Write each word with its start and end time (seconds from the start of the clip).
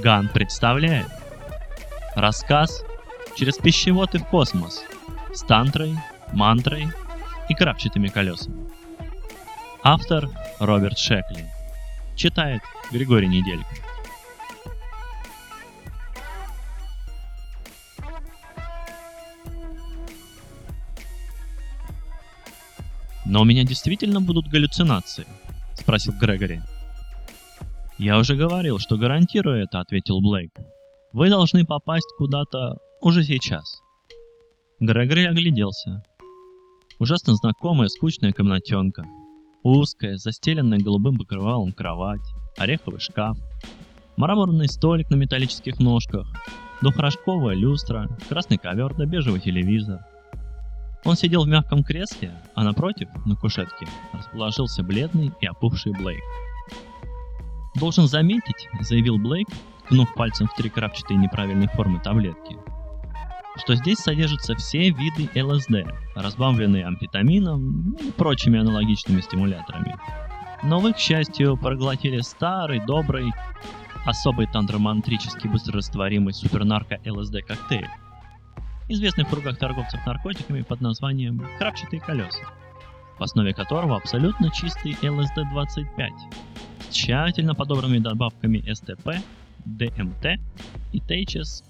Ган 0.00 0.28
представляет 0.28 1.06
Рассказ 2.16 2.82
«Через 3.36 3.58
пищевод 3.58 4.14
и 4.14 4.18
в 4.18 4.24
космос» 4.24 4.82
с 5.34 5.42
тантрой, 5.42 5.94
мантрой 6.32 6.88
и 7.50 7.54
крапчатыми 7.54 8.08
колесами. 8.08 8.68
Автор 9.82 10.30
Роберт 10.58 10.98
Шекли. 10.98 11.46
Читает 12.16 12.62
Григорий 12.90 13.28
Неделько. 13.28 13.68
«Но 23.26 23.42
у 23.42 23.44
меня 23.44 23.64
действительно 23.64 24.20
будут 24.22 24.48
галлюцинации?»— 24.48 25.26
спросил 25.74 26.14
Грегори. 26.14 26.62
«Я 27.98 28.18
уже 28.18 28.36
говорил, 28.36 28.78
что 28.78 28.96
гарантирую 28.96 29.62
это»,— 29.62 29.80
ответил 29.80 30.20
Блейк. 30.20 30.52
«Вы 31.12 31.28
должны 31.28 31.64
попасть 31.64 32.08
куда-то 32.16 32.78
уже 33.00 33.22
сейчас». 33.22 33.80
Грегори 34.80 35.26
огляделся. 35.26 36.02
Ужасно 36.98 37.34
знакомая 37.34 37.88
скучная 37.88 38.32
комнатенка. 38.32 39.04
Узкая, 39.62 40.16
застеленная 40.16 40.80
голубым 40.80 41.18
покрывалом 41.18 41.72
кровать, 41.72 42.20
ореховый 42.58 42.98
шкаф, 42.98 43.38
мраморный 44.16 44.68
столик 44.68 45.08
на 45.10 45.14
металлических 45.14 45.78
ножках, 45.78 46.26
двухрожковая 46.80 47.54
люстра, 47.54 48.08
красный 48.28 48.58
ковер 48.58 48.94
да 48.94 49.04
бежевый 49.06 49.40
телевизор. 49.40 50.00
Он 51.04 51.14
сидел 51.16 51.44
в 51.44 51.48
мягком 51.48 51.84
кресле, 51.84 52.32
а 52.54 52.64
напротив, 52.64 53.08
на 53.26 53.36
кушетке, 53.36 53.86
расположился 54.12 54.82
бледный 54.82 55.30
и 55.40 55.46
опухший 55.46 55.92
Блейк. 55.92 56.22
«Должен 57.74 58.06
заметить»,— 58.06 58.68
заявил 58.80 59.18
Блейк, 59.18 59.48
ткнув 59.84 60.12
пальцем 60.14 60.46
в 60.46 60.54
три 60.54 60.70
неправильной 60.70 61.68
формы 61.68 62.00
таблетки, 62.00 62.56
что 63.56 63.74
здесь 63.74 63.98
содержатся 63.98 64.54
все 64.56 64.90
виды 64.90 65.28
ЛСД, 65.42 65.86
разбавленные 66.14 66.86
амфетамином 66.86 67.92
и 67.94 68.10
прочими 68.12 68.60
аналогичными 68.60 69.20
стимуляторами. 69.20 69.96
Но 70.62 70.78
вы, 70.78 70.92
к 70.92 70.98
счастью, 70.98 71.56
проглотили 71.56 72.20
старый, 72.20 72.80
добрый, 72.84 73.32
особый 74.06 74.46
тантромантрический 74.46 75.50
быстрорастворимый 75.50 76.32
супернарко 76.32 77.00
ЛСД 77.04 77.44
коктейль, 77.46 77.88
известный 78.88 79.24
в 79.24 79.28
кругах 79.28 79.58
торговцев 79.58 80.04
наркотиками 80.06 80.62
под 80.62 80.80
названием 80.80 81.44
«крапчатые 81.58 82.00
колеса», 82.00 82.44
в 83.18 83.22
основе 83.22 83.54
которого 83.54 83.96
абсолютно 83.96 84.50
чистый 84.50 84.92
ЛСД-25 85.02 86.10
с 86.51 86.51
тщательно 86.92 87.54
подобранными 87.54 87.98
добавками 87.98 88.64
СТП, 88.72 89.16
ДМТ 89.64 90.38
и 90.92 91.00
ТХС+, 91.00 91.64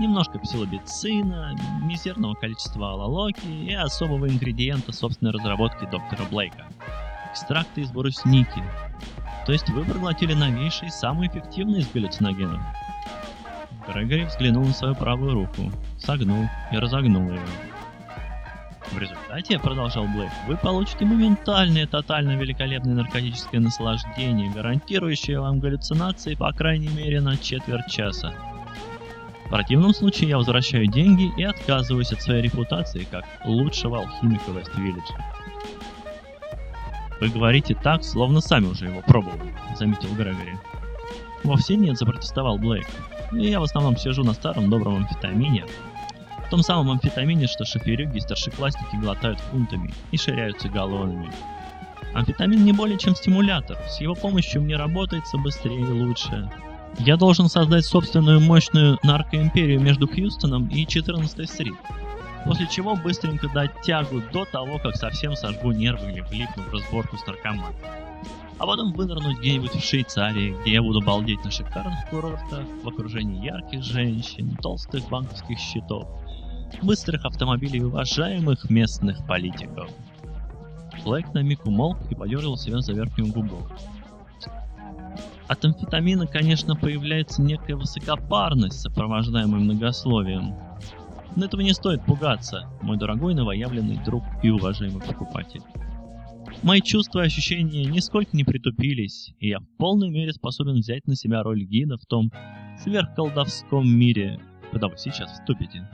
немножко 0.00 0.38
псилобицина, 0.38 1.54
мизерного 1.82 2.34
количества 2.34 2.92
алалоки 2.92 3.46
и 3.46 3.74
особого 3.74 4.28
ингредиента 4.28 4.92
собственной 4.92 5.32
разработки 5.32 5.88
доктора 5.90 6.24
Блейка– 6.30 6.66
экстракты 7.32 7.82
из 7.82 7.90
брусники. 7.90 8.62
То 9.46 9.52
есть 9.52 9.68
вы 9.70 9.84
проглотили 9.84 10.34
новейший, 10.34 10.90
самый 10.90 11.28
эффективный 11.28 11.80
из 11.80 11.90
галлюциногенов– 11.90 12.60
Грегори 13.86 14.24
взглянул 14.24 14.64
на 14.64 14.72
свою 14.72 14.94
правую 14.94 15.34
руку, 15.34 15.70
согнул 15.98 16.44
и 16.72 16.76
разогнул 16.76 17.30
ее. 17.30 17.40
В 18.92 18.98
результате, 18.98 19.58
продолжал 19.58 20.04
Блэк, 20.04 20.30
вы 20.46 20.56
получите 20.56 21.04
моментальное, 21.04 21.86
тотально 21.86 22.36
великолепное 22.36 22.94
наркотическое 22.94 23.60
наслаждение, 23.60 24.50
гарантирующее 24.50 25.40
вам 25.40 25.58
галлюцинации 25.58 26.34
по 26.34 26.52
крайней 26.52 26.88
мере 26.88 27.20
на 27.20 27.36
четверть 27.36 27.88
часа. 27.88 28.32
В 29.46 29.50
противном 29.50 29.92
случае 29.92 30.30
я 30.30 30.38
возвращаю 30.38 30.86
деньги 30.86 31.32
и 31.36 31.44
отказываюсь 31.44 32.12
от 32.12 32.22
своей 32.22 32.42
репутации 32.42 33.06
как 33.10 33.24
лучшего 33.44 33.98
алхимика 33.98 34.50
Вест-Виллиджа. 34.50 35.24
Вы 37.20 37.28
говорите 37.28 37.74
так, 37.74 38.04
словно 38.04 38.40
сами 38.40 38.66
уже 38.66 38.86
его 38.86 39.02
пробовали, 39.02 39.54
заметил 39.76 40.14
Грегори. 40.14 40.56
Вовсе 41.44 41.76
нет, 41.76 41.96
запротестовал 41.96 42.58
Блейк. 42.58 42.86
Я 43.32 43.60
в 43.60 43.64
основном 43.64 43.96
сижу 43.96 44.24
на 44.24 44.32
старом 44.32 44.68
добром 44.68 44.96
амфетамине. 44.96 45.64
В 46.46 46.48
том 46.48 46.62
самом 46.62 46.92
амфетамине, 46.92 47.48
что 47.48 47.64
шоферюги 47.64 48.18
и 48.18 48.20
старшеклассники 48.20 48.94
глотают 48.94 49.40
фунтами 49.40 49.92
и 50.12 50.16
ширяются 50.16 50.68
галлонами. 50.68 51.32
Амфетамин 52.14 52.64
не 52.64 52.72
более 52.72 52.98
чем 52.98 53.16
стимулятор. 53.16 53.76
С 53.88 54.00
его 54.00 54.14
помощью 54.14 54.62
мне 54.62 54.76
работается 54.76 55.38
быстрее 55.38 55.80
и 55.80 55.84
лучше. 55.84 56.48
Я 57.00 57.16
должен 57.16 57.48
создать 57.48 57.84
собственную 57.84 58.40
мощную 58.40 58.96
наркоимперию 59.02 59.80
между 59.80 60.06
Хьюстоном 60.06 60.68
и 60.68 60.84
14-й 60.84 61.48
стрит. 61.48 61.74
После 62.44 62.68
чего 62.68 62.94
быстренько 62.94 63.48
дать 63.48 63.82
тягу 63.82 64.22
до 64.32 64.44
того, 64.44 64.78
как 64.78 64.94
совсем 64.94 65.34
сожгу 65.34 65.72
нервы 65.72 66.12
или 66.12 66.20
влипну 66.20 66.62
в 66.62 66.72
разборку 66.72 67.16
с 67.16 67.26
наркоманом 67.26 67.74
а 68.58 68.66
потом 68.66 68.92
вынырнуть 68.92 69.38
где-нибудь 69.38 69.74
в 69.74 69.84
Швейцарии, 69.84 70.56
где 70.62 70.72
я 70.72 70.82
буду 70.82 71.02
балдеть 71.02 71.44
на 71.44 71.50
шикарных 71.50 72.08
курортах, 72.08 72.64
в 72.82 72.88
окружении 72.88 73.44
ярких 73.44 73.82
женщин, 73.82 74.56
толстых 74.62 75.06
банковских 75.08 75.58
счетов, 75.58 76.08
быстрых 76.82 77.24
автомобилей 77.24 77.82
уважаемых 77.82 78.68
местных 78.70 79.26
политиков. 79.26 79.90
Блэк 81.04 81.32
на 81.34 81.42
миг 81.42 81.66
умолк 81.66 81.98
и 82.10 82.14
подергал 82.14 82.56
себя 82.56 82.80
за 82.80 82.92
верхнюю 82.92 83.32
губу. 83.32 83.58
От 85.48 85.64
амфетамина, 85.64 86.26
конечно, 86.26 86.74
появляется 86.74 87.40
некая 87.40 87.76
высокопарность, 87.76 88.80
сопровождаемая 88.80 89.60
многословием. 89.60 90.54
Но 91.36 91.44
этого 91.44 91.60
не 91.60 91.72
стоит 91.72 92.04
пугаться, 92.04 92.68
мой 92.82 92.96
дорогой 92.96 93.34
новоявленный 93.34 94.02
друг 94.04 94.24
и 94.42 94.50
уважаемый 94.50 95.00
покупатель. 95.00 95.62
Мои 96.62 96.80
чувства 96.80 97.20
и 97.20 97.26
ощущения 97.26 97.84
нисколько 97.84 98.36
не 98.36 98.42
притупились, 98.42 99.34
и 99.38 99.48
я 99.48 99.60
в 99.60 99.66
полной 99.76 100.10
мере 100.10 100.32
способен 100.32 100.74
взять 100.74 101.06
на 101.06 101.14
себя 101.14 101.42
роль 101.42 101.62
гида 101.62 101.98
в 101.98 102.06
том 102.06 102.32
сверхколдовском 102.82 103.88
мире, 103.88 104.40
куда 104.72 104.88
вы 104.88 104.96
сейчас 104.96 105.30
вступите. 105.32 105.86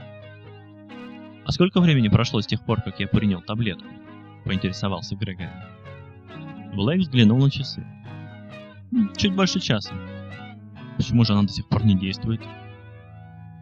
А 1.45 1.51
сколько 1.51 1.81
времени 1.81 2.07
прошло 2.07 2.41
с 2.41 2.47
тех 2.47 2.63
пор, 2.65 2.81
как 2.81 2.99
я 2.99 3.07
принял 3.07 3.41
таблетку? 3.41 3.87
Поинтересовался 4.45 5.15
Грегори. 5.15 5.49
Блэк 6.73 6.99
взглянул 6.99 7.39
на 7.39 7.51
часы. 7.51 7.85
Чуть 9.17 9.35
больше 9.35 9.59
часа. 9.59 9.93
Почему 10.97 11.23
же 11.23 11.33
она 11.33 11.43
до 11.43 11.49
сих 11.49 11.67
пор 11.67 11.85
не 11.85 11.95
действует? 11.95 12.41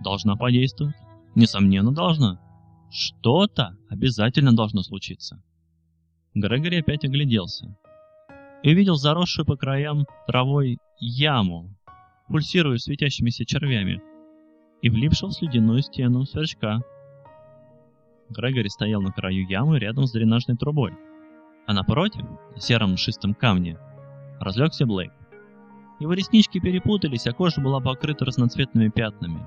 Должна 0.03 0.35
подействовать. 0.35 0.95
Несомненно, 1.35 1.91
должна. 1.91 2.39
Что-то 2.89 3.77
обязательно 3.89 4.53
должно 4.53 4.83
случиться. 4.83 5.41
Грегори 6.33 6.79
опять 6.79 7.05
огляделся 7.05 7.77
и 8.63 8.71
увидел 8.71 8.95
заросшую 8.95 9.45
по 9.45 9.57
краям 9.57 10.05
травой 10.27 10.77
яму, 10.99 11.75
пульсируя 12.27 12.77
светящимися 12.77 13.45
червями, 13.45 14.01
и 14.81 14.89
влипшего 14.89 15.29
в 15.29 15.33
слюдяную 15.33 15.81
стену 15.81 16.25
сверчка. 16.25 16.81
Грегори 18.31 18.69
стоял 18.69 19.01
на 19.01 19.11
краю 19.11 19.45
ямы 19.45 19.77
рядом 19.77 20.05
с 20.05 20.11
дренажной 20.11 20.55
трубой, 20.55 20.93
а 21.67 21.73
напротив, 21.73 22.25
на 22.55 22.61
сером 22.61 22.95
шистом 22.95 23.33
камне, 23.33 23.77
разлегся 24.39 24.85
Блейк. 24.85 25.11
Его 25.99 26.13
реснички 26.13 26.59
перепутались, 26.59 27.27
а 27.27 27.33
кожа 27.33 27.61
была 27.61 27.79
покрыта 27.79 28.25
разноцветными 28.25 28.89
пятнами. 28.89 29.45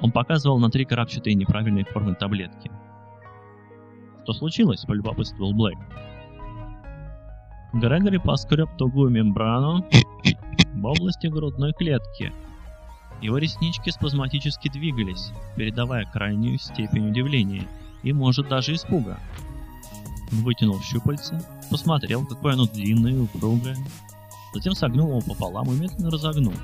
Он 0.00 0.10
показывал 0.10 0.58
на 0.58 0.68
три 0.70 0.84
крапчатые 0.84 1.34
неправильные 1.34 1.84
формы 1.84 2.14
таблетки. 2.14 2.70
«Что 4.24 4.32
случилось?»– 4.32 4.84
полюбопытствовал 4.86 5.54
Блейк. 5.54 5.78
Грегори 7.72 8.18
поскреб 8.18 8.68
тугую 8.76 9.10
мембрану 9.10 9.86
в 10.74 10.84
области 10.84 11.28
грудной 11.28 11.72
клетки. 11.72 12.32
Его 13.22 13.38
реснички 13.38 13.90
спазматически 13.90 14.68
двигались, 14.68 15.32
передавая 15.56 16.04
крайнюю 16.04 16.58
степень 16.58 17.08
удивления 17.10 17.66
и, 18.08 18.12
может, 18.12 18.48
даже 18.48 18.74
испуга. 18.74 19.18
Он 20.32 20.38
вытянул 20.38 20.80
щупальце, 20.80 21.42
посмотрел, 21.70 22.26
какое 22.26 22.54
оно 22.54 22.66
длинное 22.66 23.12
и 23.12 23.18
упругое, 23.18 23.76
затем 24.54 24.74
согнул 24.74 25.08
его 25.08 25.20
пополам 25.20 25.70
и 25.70 25.78
медленно 25.78 26.10
разогнул. 26.10 26.54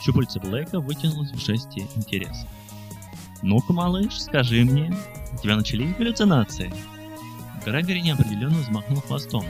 Щупальце 0.00 0.40
Блейка 0.40 0.80
вытянулось 0.80 1.30
в 1.30 1.38
жесте 1.38 1.86
интереса. 1.96 2.46
«Ну-ка, 3.42 3.72
малыш, 3.72 4.20
скажи 4.20 4.64
мне, 4.64 4.94
у 5.32 5.42
тебя 5.42 5.56
начались 5.56 5.96
галлюцинации?» 5.96 6.72
Грегори 7.64 8.00
неопределенно 8.00 8.58
взмахнул 8.58 9.00
хвостом 9.00 9.44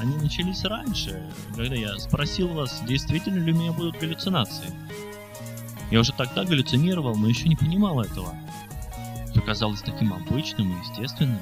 они 0.00 0.16
начались 0.16 0.64
раньше, 0.64 1.22
когда 1.54 1.74
я 1.74 1.98
спросил 1.98 2.48
вас, 2.48 2.82
действительно 2.86 3.44
ли 3.44 3.52
у 3.52 3.54
меня 3.54 3.72
будут 3.72 3.98
галлюцинации. 3.98 4.72
Я 5.90 6.00
уже 6.00 6.12
тогда 6.12 6.44
галлюцинировал, 6.44 7.16
но 7.16 7.28
еще 7.28 7.48
не 7.48 7.56
понимал 7.56 8.00
этого. 8.00 8.34
Все 9.40 9.46
казалось 9.46 9.80
таким 9.80 10.12
обычным 10.12 10.70
и 10.70 10.78
естественным. 10.80 11.40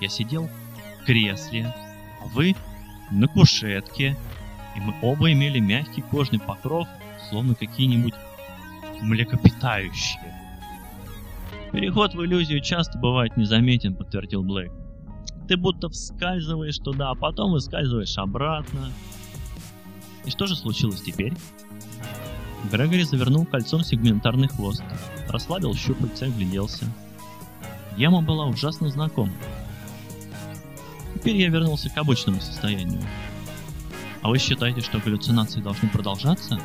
Я 0.00 0.08
сидел 0.08 0.48
в 1.02 1.04
кресле, 1.04 1.74
а 2.22 2.26
вы 2.28 2.56
на 3.10 3.28
кушетке, 3.28 4.16
и 4.74 4.80
мы 4.80 4.94
оба 5.02 5.30
имели 5.30 5.58
мягкий 5.58 6.00
кожный 6.00 6.38
покров, 6.38 6.88
словно 7.28 7.54
какие-нибудь 7.54 8.14
млекопитающие. 9.02 10.34
Переход 11.72 12.14
в 12.14 12.24
иллюзию 12.24 12.62
часто 12.62 12.98
бывает 12.98 13.36
незаметен, 13.36 13.96
подтвердил 13.96 14.42
Блейк. 14.42 14.72
Ты 15.46 15.58
будто 15.58 15.90
вскальзываешь 15.90 16.78
туда, 16.78 17.10
а 17.10 17.14
потом 17.14 17.52
выскальзываешь 17.52 18.16
обратно. 18.16 18.90
И 20.24 20.30
что 20.30 20.46
же 20.46 20.56
случилось 20.56 21.02
теперь? 21.02 21.34
Грегори 22.72 23.02
завернул 23.02 23.44
кольцом 23.44 23.84
сегментарный 23.84 24.48
хвост, 24.48 24.82
расслабил 25.28 25.74
щупальца 25.74 26.24
и 26.24 26.30
гляделся. 26.30 26.86
Яма 28.00 28.22
была 28.22 28.46
ужасно 28.46 28.88
знакома. 28.88 29.34
Теперь 31.14 31.36
я 31.36 31.50
вернулся 31.50 31.90
к 31.90 31.98
обычному 31.98 32.40
состоянию. 32.40 33.02
А 34.22 34.30
вы 34.30 34.38
считаете, 34.38 34.80
что 34.80 35.00
галлюцинации 35.00 35.60
должны 35.60 35.86
продолжаться? 35.90 36.58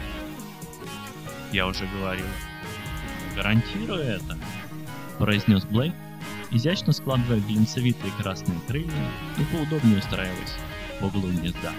Я 1.52 1.68
уже 1.68 1.86
говорил. 1.88 2.26
Гарантирую 3.36 4.00
это, 4.00 4.38
произнес 5.18 5.66
Блейк, 5.66 5.94
изящно 6.52 6.94
складывая 6.94 7.42
глинцевитые 7.42 8.14
красные 8.18 8.58
крылья 8.66 9.12
и 9.38 9.44
поудобнее 9.54 10.00
устраиваясь 10.00 10.56
в 11.02 11.06
углу 11.08 11.28
гнезда. 11.28 11.74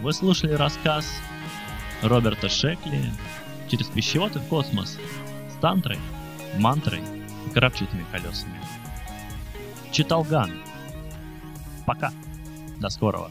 Вы 0.00 0.14
слушали 0.14 0.54
рассказ 0.54 1.04
Роберта 2.00 2.48
Шекли 2.48 3.12
«Через 3.68 3.88
пищевод 3.88 4.34
и 4.36 4.38
в 4.38 4.44
космос» 4.44 4.98
с 5.54 5.60
тантрой, 5.60 5.98
мантрой 6.58 7.02
и 7.46 7.50
крапчатыми 7.50 8.04
колесами. 8.10 8.58
Читал 9.92 10.24
Ган. 10.24 10.50
Пока. 11.86 12.12
До 12.80 12.88
скорого. 12.88 13.30